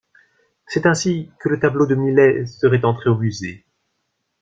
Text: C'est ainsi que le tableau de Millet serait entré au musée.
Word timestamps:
C'est 0.65 0.87
ainsi 0.87 1.29
que 1.39 1.47
le 1.49 1.59
tableau 1.59 1.85
de 1.85 1.93
Millet 1.93 2.47
serait 2.47 2.85
entré 2.85 3.11
au 3.11 3.17
musée. 3.19 3.63